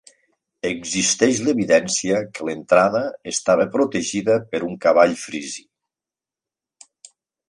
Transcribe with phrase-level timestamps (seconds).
[0.67, 3.01] Existeix l'evidència que l'entrada
[3.33, 5.67] estava protegida per un cavall frisi.